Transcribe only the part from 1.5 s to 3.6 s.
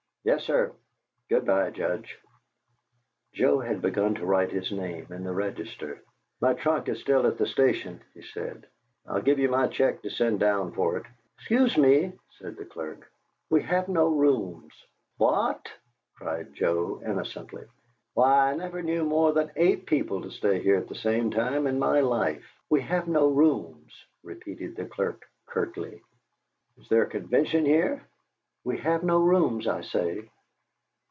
Judge." Joe